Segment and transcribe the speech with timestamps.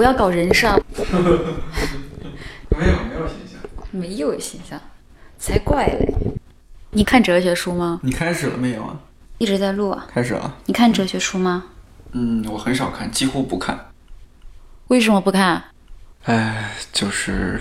[0.00, 0.66] 不要搞人设，
[2.70, 3.60] 没有没有形象。
[3.90, 4.80] 没有形象，
[5.38, 6.10] 才怪嘞！
[6.92, 8.00] 你看哲学书吗？
[8.02, 8.98] 你开始了没有啊？
[9.36, 10.06] 一直在录啊。
[10.10, 10.56] 开始了。
[10.64, 11.64] 你看哲学书吗？
[12.12, 13.78] 嗯，我很少看，几乎不看。
[14.88, 15.62] 为什么不看？
[16.24, 17.60] 哎，就是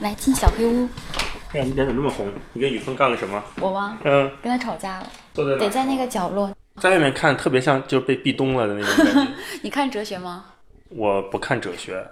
[0.00, 0.88] 来进小黑屋。
[1.52, 2.26] 哎呀，你脸怎么那么红？
[2.54, 3.44] 你跟雨峰干了什么？
[3.60, 3.98] 我吗？
[4.04, 5.58] 嗯，跟他吵架了，坐在哪？
[5.58, 6.50] 得在那个角落。
[6.80, 9.32] 在外面看特别像就是被壁咚了的那种感觉。
[9.60, 10.46] 你看哲学吗？
[10.94, 12.04] 我不看哲学。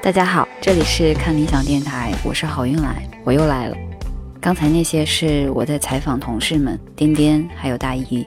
[0.00, 3.76] 大家好，这里是看理想电台，我是郝运来，我又来了。
[4.40, 8.26] 刚才那些是我在采访同事们，颠颠还有大一。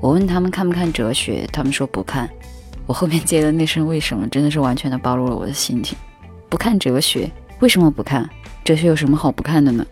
[0.00, 2.28] 我问他们看不看哲学，他们说不看。
[2.86, 5.96] 我后面接的那声为什么，真的是完全的暴露了我的心情。
[6.48, 8.28] 不看哲学，为什么不看？
[8.64, 9.86] 哲学有什么好不看的呢？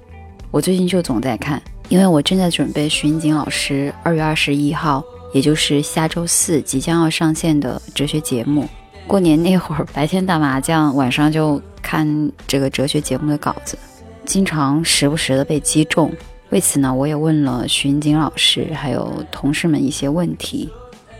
[0.50, 8.68] 我最近就总在看，因为我正在准备徐锦老师二月二十一号，也就是下周四即将要上线的哲学节目。
[9.06, 13.78] 过年那会儿，白天打麻将，晚上就看这个哲学节目的稿子，
[14.24, 16.12] 经常时不时的被击中。
[16.50, 20.68] 为此呢，我也问了徐云锦老师还有同事们一些问题，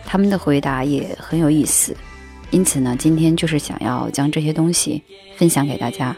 [0.05, 1.97] 他们的回答也很有意思。
[2.51, 5.03] 因此呢，今天就是想要将这些东西
[5.37, 6.17] 分享给大家。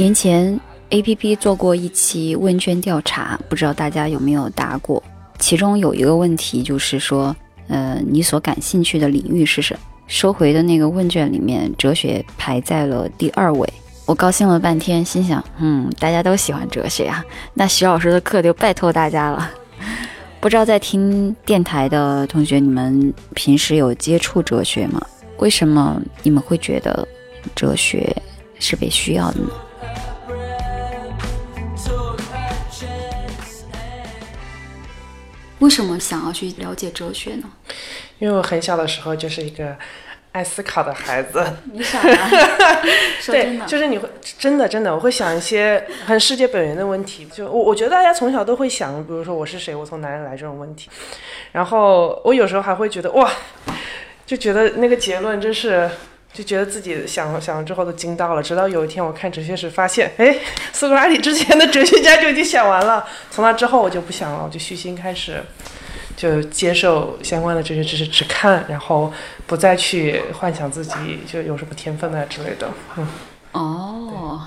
[0.00, 5.02] 年前，A P P 做过一期问卷调查，不知道大家有没有答过？
[5.38, 7.36] 其中有一个问题就是说，
[7.68, 9.80] 呃，你所感兴趣的领域是什么？
[10.06, 13.70] 收回的那个问卷里面，哲学排在了第二位。
[14.06, 19.50] 我高兴了半天，心想，嗯，大家都喜欢哲学啊，那徐老师的课就拜托大家了。
[20.40, 24.98] 不知道在听电台的同学，你们平时有接触哲学吗？
[25.36, 27.06] 为什么你们会觉得
[27.54, 28.16] 哲学
[28.58, 29.50] 是被需要的呢？
[35.60, 37.44] 为什么想要去了解哲学呢？
[38.18, 39.76] 因为我很小的时候就是一个
[40.32, 41.44] 爱思考的孩子。
[41.72, 42.28] 你傻吗？
[43.20, 47.26] 说真对，的，就是你会真的真的，我会想一些很世界本源的问题。
[47.26, 50.90] 就我我觉得大家从小都会想，比如说我是谁，我从哪里来这种问题。
[51.52, 53.30] 然后我有时候还会觉得哇，
[54.26, 55.88] 就觉得那个结论真是。
[56.32, 60.38] 就觉得自己想想了之后都惊到了，直到有一天我看哲学史，发现，哎，
[60.72, 63.04] 苏格拉底之前的哲学家就已经想完了。
[63.30, 65.42] 从那之后我就不想了，我就虚心开始，
[66.16, 69.12] 就接受相关的哲学知识，只看，然后
[69.46, 72.70] 不再去幻想自己就有什么天分啊之类的。
[72.96, 73.06] 嗯，
[73.52, 74.40] 哦，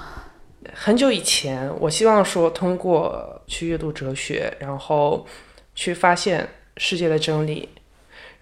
[0.73, 5.27] 很久以前，我希望说通过去阅读哲学，然后
[5.75, 7.67] 去发现世界的真理。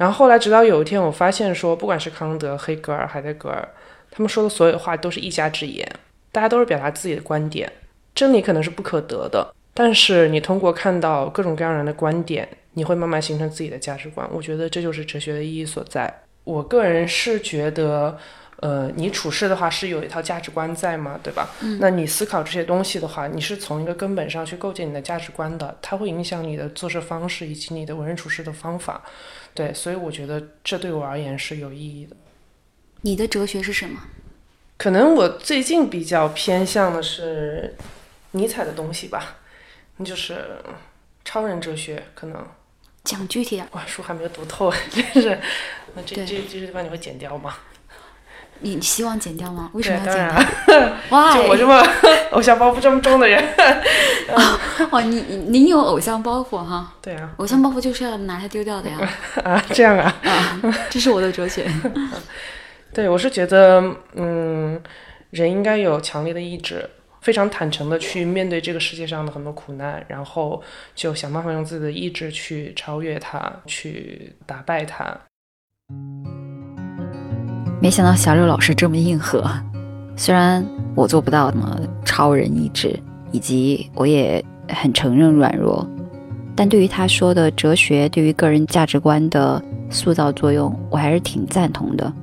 [0.02, 3.70] 然后后来，直到有一天，我发现说，不管是康德、黑格尔、海德格尔，
[4.10, 5.88] 他们说的所有话都是一家之言，
[6.32, 7.72] 大家都是表达自己的观点。
[8.16, 14.28] 真理可能是不可得的，但是你通过看到各种各样人的观点，你会慢慢形成自己的价值观。
[14.34, 16.12] 我觉得这就是哲学的意义所在。
[16.46, 18.18] 我个人是觉得，
[18.56, 21.48] 呃，你处事的话是有一套价值观在嘛，对吧？
[21.80, 29.00] 那你思考这些东西的话，你是从一个根本上去构建你的价值观的，它会影响你的做事方式以及你的为人处事的方法。
[29.54, 32.16] 对，所以我觉得这对我而言是有意义的。
[33.02, 34.02] 你的哲学是什么？
[34.78, 37.76] 可能我最近比较偏向的是
[38.32, 39.38] 尼采的东西吧，
[40.04, 40.60] 就是
[41.24, 42.04] 超人哲学。
[42.16, 42.48] 可能
[43.04, 43.68] 讲具体点。
[43.74, 45.40] 哇，书还没有读透， 真是。
[45.94, 47.58] 那这这这些地方你会剪掉吗？
[48.62, 49.70] 你希望减掉吗？
[49.74, 51.84] 为什，么要当剪然掉？， 哇，就我这么
[52.32, 53.44] 偶像包袱这么重的人。
[54.92, 56.94] 哦，你你你有偶像包袱哈？
[57.02, 59.10] 对啊，偶像包袱就是要拿它丢掉的呀！
[59.44, 60.16] 啊，这样啊。
[60.24, 61.66] 啊，这是我的哲学。
[62.94, 63.84] 对，我是觉得，
[64.16, 64.82] 嗯，
[65.32, 66.90] 人应该有强烈的意志，
[67.22, 70.62] 非常坦诚的去面对这个世界上的很多苦难，然后
[70.96, 75.18] 就想办法用自己的意志去超越它，去打败它。
[77.82, 79.44] 没想到小六老师这么硬核，
[80.16, 80.64] 虽然
[80.94, 82.98] 我做不到什么超人意志，
[83.32, 85.86] 以及我也很承认软弱，
[86.56, 92.14] 但对于他说的哲学对于个人价值观的塑造作用，我还是挺赞同的。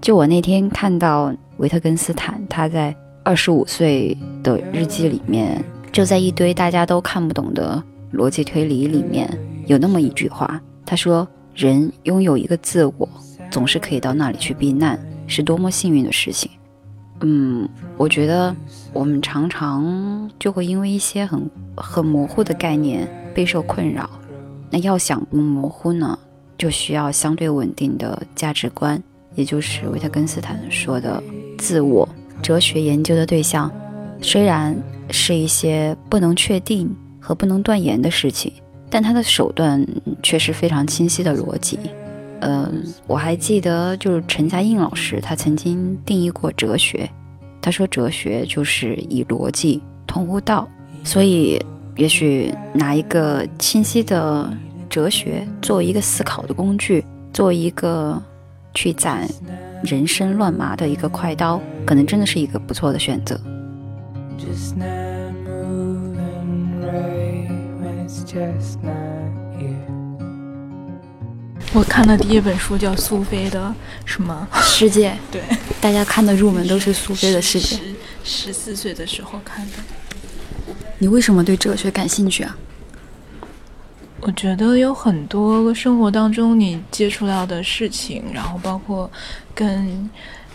[0.00, 7.80] 就我那天看到维特根斯坦他在二十五岁的日记里面，就在一堆大家都看不懂的
[8.12, 9.30] 逻辑推理里面，
[9.66, 13.08] 有那么一句话，他说：“人拥有一个自我。”
[13.54, 14.98] 总是可以到那里去避难，
[15.28, 16.50] 是多么幸运的事情。
[17.20, 18.52] 嗯，我觉得
[18.92, 24.10] 我们常常就会因为一些很很模糊的概念备受困扰。
[24.70, 26.18] 那要想不模糊呢，
[26.58, 29.00] 就需要相对稳定的价值观，
[29.36, 31.22] 也就是维特根斯坦说的
[31.56, 32.08] 自我。
[32.42, 33.70] 哲学研究的对象
[34.20, 34.76] 虽然
[35.10, 38.52] 是一些不能确定和不能断言的事情，
[38.90, 39.86] 但他的手段
[40.24, 41.78] 却是非常清晰的逻辑。
[42.40, 47.08] 嗯，我还记得，就是陈嘉映老师，他曾经定义过哲学。
[47.62, 50.68] 他说，哲学就是以逻辑通悟道。
[51.02, 51.58] 所以，
[51.96, 54.50] 也许拿一个清晰的
[54.88, 58.20] 哲学作为一个思考的工具，作为一个
[58.74, 59.26] 去斩
[59.82, 63.40] 人生乱麻的一个快刀，可能真的是一个不错的选择。
[71.74, 73.74] 我看的第一本书叫苏菲的
[74.04, 75.12] 什么世界？
[75.28, 75.42] 对，
[75.80, 77.76] 大家看的入门都是苏菲的世界。
[78.22, 79.72] 十四岁的时候看的。
[80.98, 82.56] 你为什么对哲学感兴趣啊？
[84.20, 89.10] 我觉得有很多生活当中你接触到的事情，然后包括
[89.52, 90.08] 跟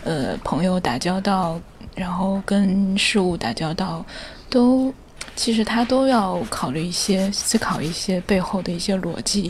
[0.06, 1.60] 呃朋友打交道，
[1.96, 4.06] 然后跟事物打交道，
[4.50, 4.94] 都。
[5.40, 9.50] 其实他都要考虑一些、思考一些背后的一些逻辑，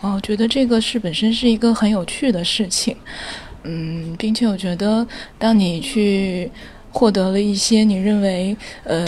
[0.00, 2.96] 哦，觉得这个是本身是一个很有趣的事情，
[3.64, 5.04] 嗯，并且我觉得，
[5.36, 6.48] 当你去
[6.92, 9.04] 获得了一些你认为呃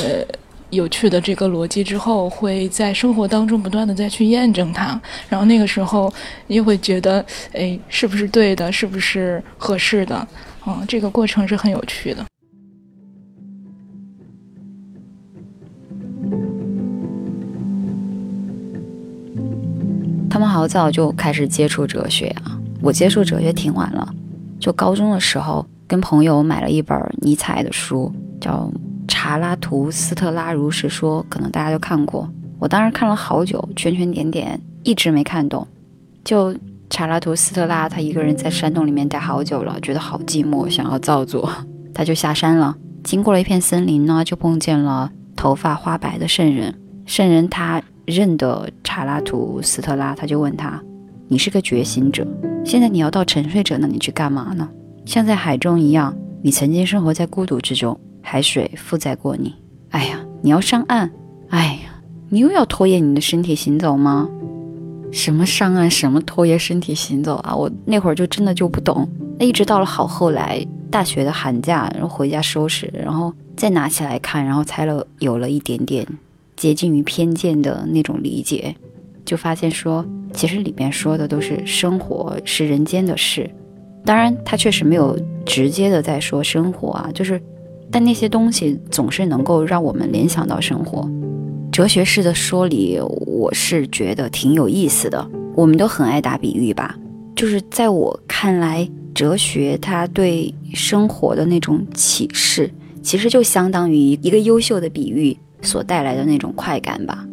[0.70, 6.12] 有趣的这个逻辑之后，会在生活当中不断的再去验证它，然后那个时候
[6.48, 10.26] 你会觉得，哎，是不是对的，是不是合适的，
[10.66, 12.26] 嗯，这个过程是很有趣的。
[20.46, 22.58] 好早就开始接触哲学啊！
[22.80, 24.08] 我接触哲学挺晚了，
[24.60, 28.70] 就高中的时候跟朋友买了一本尼采的书，叫
[29.08, 32.28] 《查拉图斯特拉如是说》，可能大家都看过。
[32.58, 35.66] 我当时看了好久，圈圈点点，一直没看懂。
[36.24, 36.54] 就
[36.90, 41.50] 查拉图斯特拉他一个人在山洞里面待好久了，觉得好寂寞，想要造作，
[41.92, 42.76] 他就下山了。
[43.02, 46.74] 经过了一片森林呢，就碰见了头发花白的圣人。
[47.04, 47.82] 圣人他。
[48.06, 50.82] 认得查拉图斯特拉，他就问他
[51.28, 52.26] ：“你是个觉醒者，
[52.64, 54.68] 现在你要到沉睡者那里去干嘛呢？
[55.04, 59.54] 像在海中一样，你曾经生活在孤独之中，海水负载过你。
[59.90, 61.10] 哎呀，你要上岸！
[61.48, 64.28] 哎呀，你又要拖延你的身体行走吗？
[65.12, 67.54] 什么上岸，什么拖延身体行走啊！
[67.54, 69.08] 我那会儿就真的就不懂。
[69.38, 76.06] 那一直到了好后来，大学的寒假，然后回家收拾，然后再拿起来看，然后才了有了一点点。”
[76.56, 78.74] 接近于偏见的那种理解，
[79.24, 83.50] 就发现说，其实里面说的都是生活是人间的事。
[84.04, 87.40] 当然，他确实没有直接的在说生活啊，就是，
[87.90, 91.08] 但那些东西总是能够让我们联想到生活。
[91.72, 95.28] 哲学式的说理，我是觉得挺有意思的。
[95.54, 96.96] 我们都很爱打比喻吧，
[97.34, 102.70] 就是在我看来，哲学它对生活的那种启示，
[103.02, 105.36] 其实就相当于一个优秀的比喻。
[105.62, 107.26] 所带来的那种快感吧，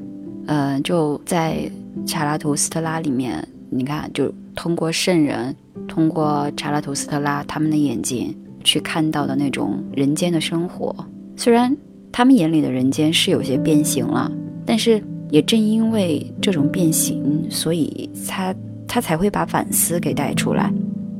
[0.47, 1.69] 呃，就在
[2.05, 5.55] 查拉图斯特拉里面，你看，就通过圣人，
[5.87, 10.95] 通过查拉图斯特拉他们的眼睛去看到的那种人间的生活，
[11.35, 11.75] 虽然
[12.11, 14.31] 他们眼里的人间是有些变形了，
[14.65, 18.55] 但是也正因为这种变形，所以他
[18.87, 20.71] 他才会把反思给带出来。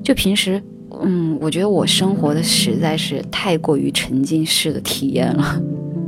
[0.04, 0.62] 就平时，
[1.01, 5.62] 嗯，我觉得我生活的实在是太过于沉浸式的体验了。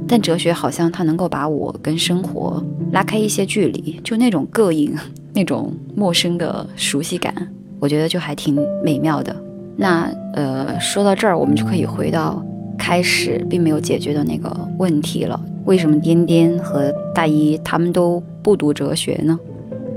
[0.07, 4.95] 但哲学好像它能够把我跟生活拉开一些距离，就那种膈应、
[5.33, 7.33] 那种陌生的熟悉感，
[7.79, 9.35] 我觉得就还挺美妙的。
[9.75, 12.43] 那呃，说到这儿，我们就可以回到
[12.77, 19.37] 开始并没有解决的那个问题了：为什么颠颠和大一他们都不读哲学呢？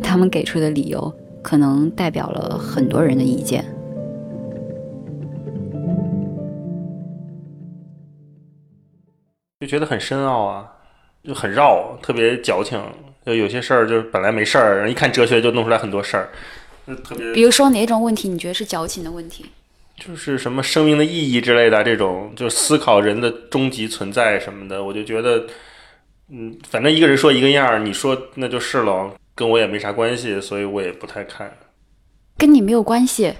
[0.03, 1.13] 他们给出的理由
[1.43, 3.65] 可能代表了很多人的意见。
[9.61, 10.73] 就觉得很深奥啊，
[11.25, 12.81] 就很绕，特别矫情。
[13.27, 16.31] 就有些事儿，就是本来没事儿，一看哲学就弄出来很多事儿，
[17.03, 17.33] 特别。
[17.33, 19.45] 比如说哪种问题你觉得是矫情的问题？
[19.97, 24.83] 就是什么生命的意义之类的这种，就思考人的终极存在什么的。
[24.85, 25.45] 我就觉得，
[26.31, 31.53] 嗯，反正一个人说一个样儿，你说那就是了，跟我也没啥关系，所以我也不太看。
[32.37, 33.35] 跟你没有关系？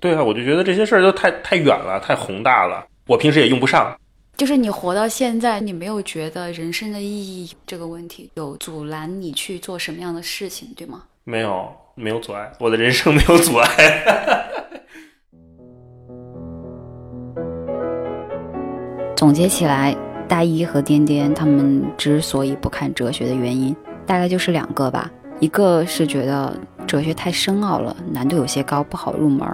[0.00, 3.96] 对啊，我就觉得这些事儿都太太远了，太宏大了，我平时也用不上。
[4.40, 11.02] 就是你活到现在，你没有觉得人生的意义这个问题有阻拦你去做什么样的事情，对吗？
[11.24, 13.68] 没有，没有阻碍，我的人生没有阻碍。
[19.14, 19.94] 总结起来，
[20.26, 25.10] 大一和颠颠他们之所以不看哲学的原因，大概就是两个吧。
[25.38, 29.46] 一个是觉得哲学太深奥了，难度有些高，不好入门；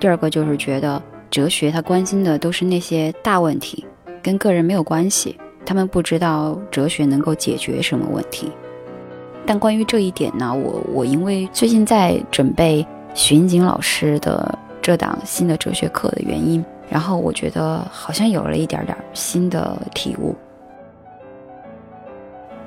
[0.00, 3.86] 第二个就是觉得哲学他关心的都是那些大问题，
[4.26, 5.38] 跟个人没有关系。
[5.64, 8.50] 他们不知道哲学能够解决什么问题。
[9.46, 20.34] 但关于这一点呢，我我因为最近在准备巡警老师的这档新的哲学课的原因，然后我觉得好像有了一点点新的体悟。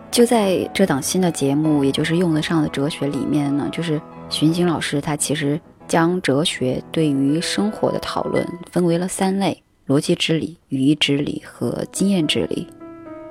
[0.09, 12.67] 就在这档新的节目，也就是用得上的哲学里面呢，就是巡警老师他其实将哲学对于生活的讨论分为了三类：逻辑之理、语义之理和经验之理。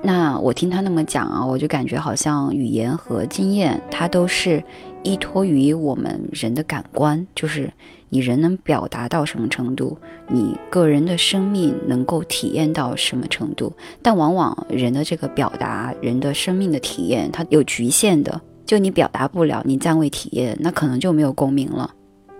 [0.03, 4.61] 那我听他那么讲啊，我就感觉好像语言和经验，它都是
[5.03, 7.71] 依托于我们人的感官，就是
[8.09, 9.97] 你人能表达到什么程度，
[10.27, 13.71] 你个人的生命能够体验到什么程度。
[14.01, 18.41] 但往往人的这个表达，人的生命的体验，它有局限的。
[18.65, 21.89] 就你表达不了，你暂未体验，那可能就没有共鸣了。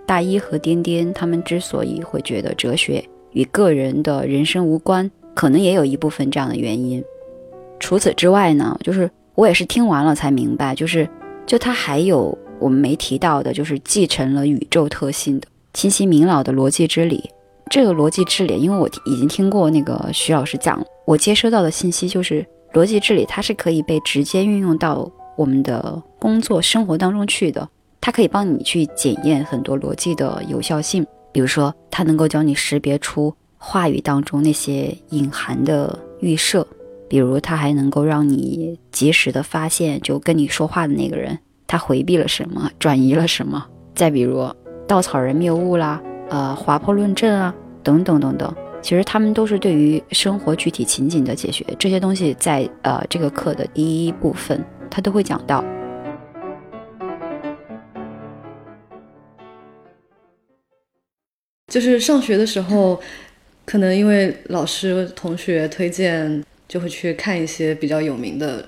[0.06, 7.02] 大一和颠颠他们之所以会觉得哲学与个人的人生无关，可能也有一部分这样的原因。
[7.78, 11.08] 除此之外呢，就是我也是听完了才明白，就是
[11.46, 17.30] 就它还有我们没提到的，就是继承了宇宙特性的清晰明了的逻辑之理。
[17.70, 27.68] 这个逻辑之理，因为我已经听过那个徐老师讲，我接收到的信息就是逻辑之理，它是可以被直接运用到我们的工作生活当中去的。
[28.00, 36.66] 它可以帮你去检验很多逻辑的有效性，比如说它能够教你识别出话语当中那些隐含的预设。
[37.08, 43.66] 比如，它还能够让你及时的发现，就跟你说话的那个人，他回避了什么，转移了什么。
[43.96, 44.48] 再比如，
[44.86, 48.54] 稻草人谬误啦，呃，滑坡论证啊，等等等等。
[48.80, 51.66] 其实他们都是对于生活具体情景的解决。
[51.80, 55.64] 这些东西在呃这个课的第一部分，他都会讲到。
[61.70, 63.00] 就是上学的时候，
[63.64, 66.44] 可能因为老师、同学推荐。
[66.70, 68.64] 就会去看一些比较有名的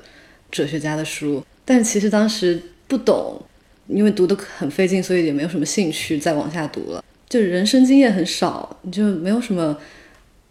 [0.51, 3.41] 哲学家的书，但其实当时不懂，
[3.87, 7.05] 因为读的很费劲，所以也没有什么兴趣再往下读了。
[7.29, 9.79] 就人生经验很少，你就没有什么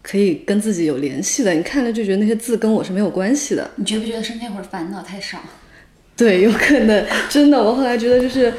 [0.00, 1.52] 可以跟自己有联系的。
[1.52, 3.70] 你看了就觉得那些字跟我是没有关系的。
[3.76, 5.38] 你觉不觉得是那会儿烦恼太少？
[6.16, 7.06] 对，有可能。
[7.28, 8.50] 真的，我后来觉得就是，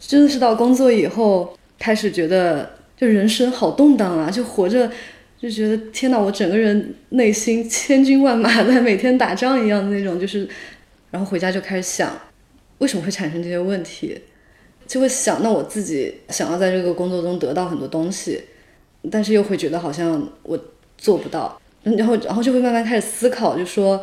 [0.00, 2.68] 真的是到工作以后开始觉得，
[3.02, 4.88] 就人生好动荡啊，就活着。
[5.40, 10.48] 就觉得天哪，我整个人内心千军万马在每天打仗一样的那种，就是，
[11.10, 12.16] 然后回家就开始想，
[12.78, 14.16] 为什么会产生这些问题，
[14.86, 18.40] 就会想，那我自己想要在这个工作中得到很多东西，
[19.10, 20.56] 但是又会觉得好像我
[20.96, 24.00] 做不到，然后然后就会慢慢开始思考，就说，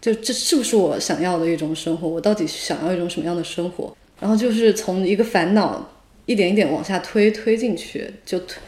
[0.00, 2.08] 就这是不是我想要的一种生活？
[2.08, 3.94] 我到底想要一种什么样的生活？
[4.18, 5.86] 然后就是从一个烦恼
[6.30, 8.60] 一点一点往下推推进去，就推。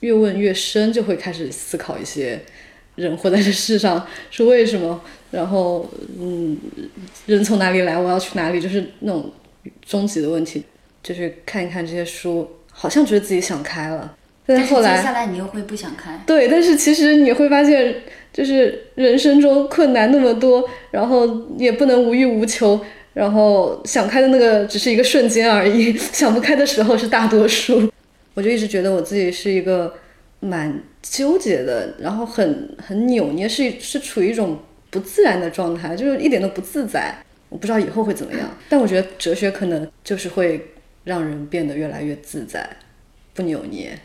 [0.00, 2.38] 越问越深，就会开始思考一些
[2.96, 6.58] 人活在这世上是为什么，然后嗯，
[7.26, 9.32] 人从哪里来，我要去哪里，就是那种
[9.86, 10.62] 终极的问题。
[11.02, 14.16] 就是看一看这些书，好像觉得自己想开了，
[14.46, 16.18] 但是后来接下来你又会不想开。
[16.26, 17.94] 对，但是其实你会发现，
[18.32, 21.26] 就是人生中困难那么多，然后
[21.58, 22.80] 也不能无欲无求，
[23.14, 27.90] 然后想开的那个只是一个瞬间而已， 想不开的时候是大多数。
[28.34, 29.94] 我就一直觉得我自己是一个
[30.40, 34.58] 蛮纠结的，然后很很扭捏，是是处于一种
[34.90, 37.14] 不自然的状态，就是一点都不自在。
[37.48, 40.60] 我不知道以后会怎么样，但我觉得哲学可能就是会
[41.04, 42.68] 让人变得越来越自在，
[43.32, 43.96] 不扭捏。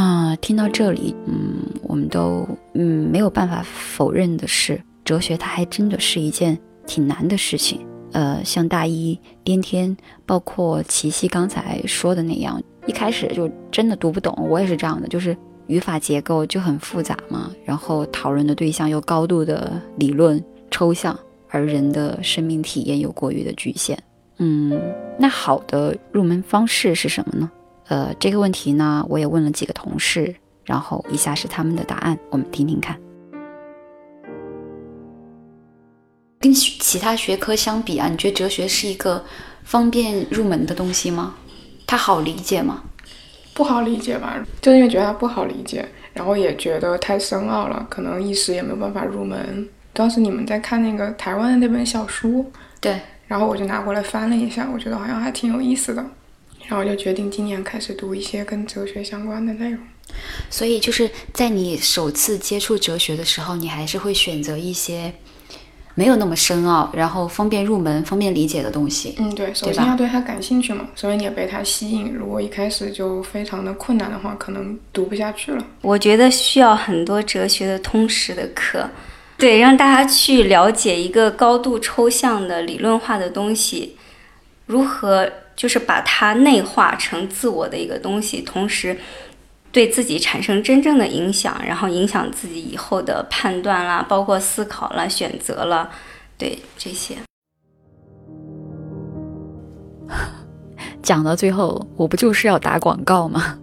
[0.00, 6.58] 啊，听到这里，嗯，我们都嗯没有办法否认的是，哲学它还真的是一件。
[6.86, 14.34] 挺难的事情，呃，像大一、颠天，包括齐溪刚才说的那样，一开始就真的读不懂。
[14.48, 15.36] 我也是这样的，就是
[15.68, 21.16] 语法结构就很复杂嘛，然后讨论的对象又高度的理论抽象，
[21.50, 23.96] 而人的生命体验又过于的局限。
[24.38, 24.80] 嗯，
[25.16, 27.48] 那好的入门方式是什么呢？
[27.90, 30.32] 呃，这个问题呢，我也问了几个同事，
[30.64, 32.96] 然后以下是他们的答案，我们听听看。
[36.38, 39.24] 跟其他学科相比啊，你觉得哲学是一个
[39.64, 41.34] 方便入门的东西吗？
[41.84, 42.80] 它好理解吗？
[43.54, 49.68] 不好理解吧，就因为觉得它不好理解，然后也觉得太深奥了，可能一时也没有办法入门。
[49.92, 52.48] 当时你们在看那个台湾的那本小书，
[52.80, 56.06] 对，然后我就拿过来翻了一下，我觉得好像还挺有意思的，
[56.70, 59.80] 然后就决定今年开始读一些跟哲学相关的内容。
[60.48, 65.12] 所以就是在你首次接触哲学的时候，你还是会选择一些。
[65.96, 69.16] 没有那么深奥，然后方便入门、方便理解的东西。
[69.18, 72.14] 嗯，对，首先要对它感兴趣嘛，所以你也被它吸引。
[72.14, 75.62] 如果一开始就非常的困难的话，可能读不下去了。
[75.82, 78.88] 我觉得需要很多哲学的通识的课，
[79.36, 83.96] 对，让大家去了解一个高度抽象的理论化的东西，
[84.66, 88.96] 如何就是把它内化成自我的一个东西，同时
[89.70, 95.90] 对自己产生真正的影响，然后影响自己以后的判断啦，包括思考啦、选择啦，
[96.38, 97.14] 对这些。
[101.02, 103.58] 讲到最后，我不就是要打广告吗？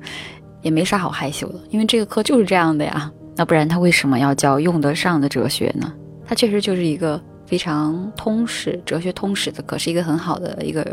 [0.62, 3.12] 也没啥好害羞的，因为这个课就是这样的呀。
[3.36, 5.92] 那不然他为什么要教用得上的哲学呢？
[6.28, 10.86] 它确实就是一个非常通史、哲学通史的课，是一个很好的一个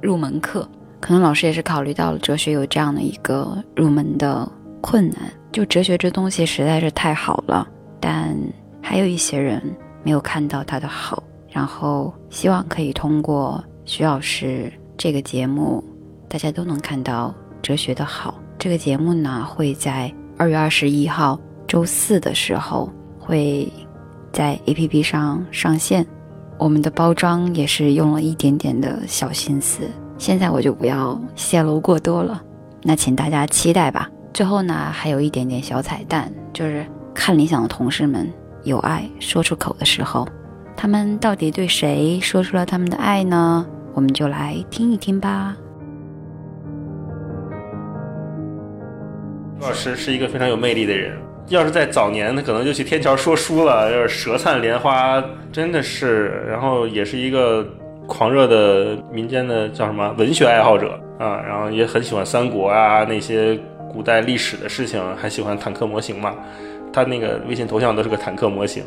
[0.00, 0.66] 入门课。
[1.00, 7.68] 可能老师也是考虑到了哲学有这样的一个入门的困难，就哲学这东西实在是太好了，
[8.00, 8.34] 但
[8.80, 9.60] 还有一些人
[10.02, 15.84] 没有看到它的好，然后希望可以通过徐老师这个节目，
[16.28, 18.40] 大家都能看到哲学的好。
[18.58, 23.70] 这个节目呢，会在二月二十一号周四的时候会
[24.36, 26.06] 在 APP 上上线。
[26.58, 29.88] 我们的包装也是用了一点点的小心思，
[30.18, 32.42] 现在我就不要泄露过多了，
[32.82, 34.10] 那请大家期待吧。
[34.34, 38.30] 最后呢，还有一点点小彩蛋，就是看理想的同事们
[38.62, 40.28] 有爱说出口的时候，
[40.76, 43.66] 他们到底对谁说出了他们的爱呢？
[43.94, 45.56] 我们就来听一听吧。
[49.58, 51.18] 朱老师是一个非常有魅力的人。
[51.48, 55.22] 要是在早年，他可能就去天桥说书了，要是舌灿莲花，
[55.52, 56.42] 真的是。
[56.48, 57.64] 然后也是一个
[58.06, 63.58] 狂热的民间的叫什么文学爱好者啊，然后也很喜欢三国啊那些
[63.92, 66.34] 古代历史的事情，还喜欢坦克模型嘛。
[66.92, 68.82] 他那个微信头像都是个坦克模型。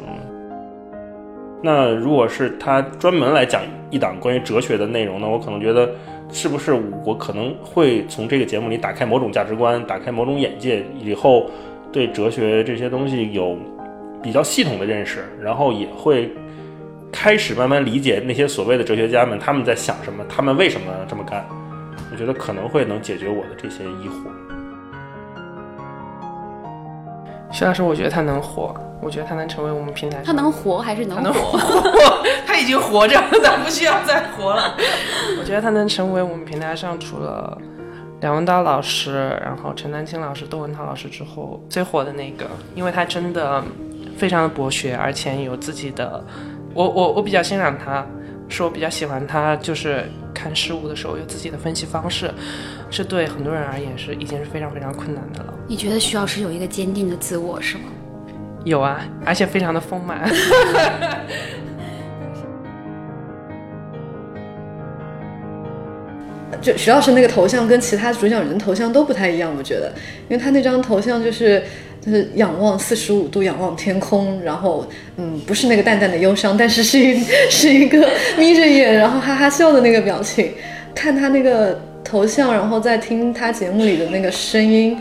[1.62, 5.90] 那如果是他专门来讲一档关于哲学的内容呢，我可能觉得
[6.32, 6.74] 是不是
[7.06, 11.50] 我可能会从这个节目里打开某种价值观，打开某种眼界，以后
[11.92, 13.58] 对哲学这些东西有
[14.22, 16.32] 比较系统的认识，然后也会
[17.12, 21.46] 开始慢慢理解那些所谓的哲学家们他们在想什么，他们为什么这么干。
[22.12, 24.30] 我觉得可能会能解决我的这些疑惑。
[27.52, 31.58] 徐老师，我觉得他能火，我觉得他能成为我们平台上他能活还是能他能活？
[31.58, 34.76] 活， 他已经活着了，他不需要再活了。
[35.40, 37.58] 我觉得他能成为我们平台上除了
[38.22, 43.64] 梁文道老师，然后陈丹青老师、窦文涛老师之后最火的那个，因为他真的
[44.18, 46.24] 非常的博学，而且有自己的，
[46.74, 48.06] 我我我比较欣赏他，
[48.50, 50.04] 是我比较喜欢他，就是
[50.34, 52.30] 看事物的时候有自己的分析方式，
[52.90, 55.54] 这对很多人而言是已经是非常非常困难的了。
[55.68, 57.84] 你觉得徐老师有一个坚定的自我是吗？
[58.66, 60.30] 有啊，而且非常的丰满。
[66.62, 69.92] 就徐老师那个头像跟其他主讲人头像都不太一样，我觉得，
[70.30, 71.64] 因为他那张头像就是
[72.02, 74.86] 就是仰望四十五度仰望天空，然后
[75.18, 80.52] 嗯，不是那个淡淡的忧伤，但是是一是一个眯着眼然后哈哈笑的那个表情。
[80.96, 84.98] 看他那个头像，然后再听他节目里的那个声音，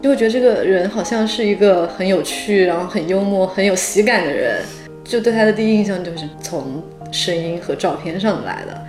[0.00, 4.62] 就会觉得这个人好像是一个很有趣，然后很幽默、很有喜感的人。
[5.04, 6.82] 就对他的第一印象就是从
[7.12, 8.80] 声音和照片上来的。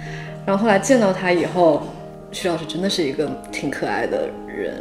[0.45, 1.85] 然后后来见到他以后，
[2.31, 4.73] 徐老师真的是一个挺可爱的人。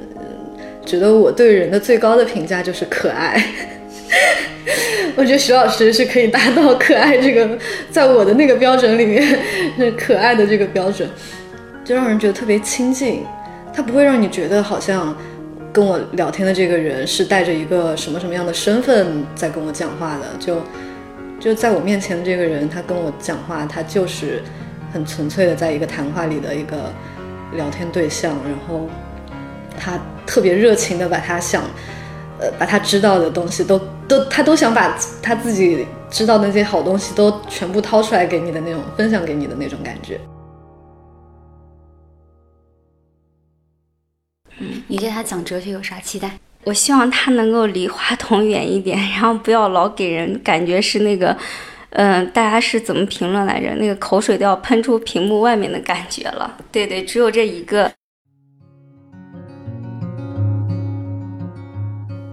[0.85, 3.45] 觉得我对人的最高的评价就是可爱。
[5.17, 7.59] 我觉得徐老师是可以达到可爱这个，
[7.91, 9.23] 在我的那个标准里面
[9.77, 11.09] 是可爱的这个标准，
[11.85, 13.25] 就让人觉得特别亲近。
[13.73, 15.17] 他不会让你觉得好像
[15.73, 20.63] 跟我聊天的这个人是带着一个什么什么样的身份在跟我讲话的，就
[21.39, 24.43] 就在我面前的这个人，他跟我讲话，他就是
[24.93, 26.93] 很纯粹的在一个谈话里的一个
[27.57, 28.89] 聊天对象，然后
[29.79, 31.65] 他特别热情的把他想，
[32.39, 40.21] 呃，把他知道的东西都都他都想把他自己知道的那些好东西都全部掏出来给你的那种分享给你的那种感觉。
[44.87, 46.39] 你对他讲哲学有啥期待？
[46.65, 51.37] 我希望他能够离话筒远一点，然后不要老给人感觉是那个，
[51.91, 53.75] 嗯、大家是怎么评论来着？
[53.77, 56.57] 那个口水都要喷出屏幕外面的感觉了。
[56.71, 57.91] 对对，只有这一个。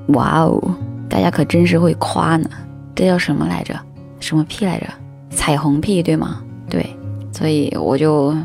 [0.10, 0.62] 哇哦，
[1.10, 2.50] 大家可真是会夸呢。
[2.94, 3.80] 这叫什么来着？
[4.20, 4.88] 什么屁来着？
[5.30, 6.44] 彩虹屁对吗？
[6.70, 6.86] 对，
[7.32, 8.36] 所以我就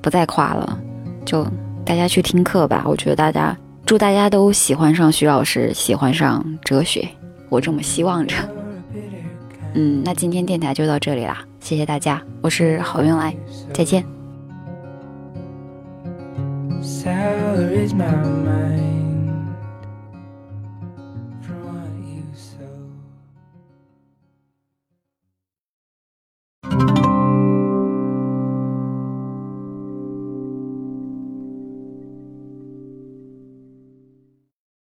[0.00, 0.78] 不再夸了，
[1.24, 1.44] 就
[1.84, 2.84] 大家去听课吧。
[2.86, 7.08] 我觉得大家祝大家都喜欢上徐老师，喜欢上哲学，
[7.48, 8.36] 我这么希望着。
[9.74, 13.34] 嗯那今天电台就到这里啦谢谢大家我是好运来
[13.72, 14.04] 再见。
[16.82, 18.10] Sorry's my
[18.44, 18.89] mind